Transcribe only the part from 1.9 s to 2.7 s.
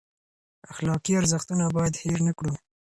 هیر نه کړو.